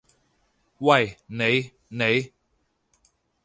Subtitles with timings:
[0.79, 1.73] 喂，你！
[1.89, 2.31] 你！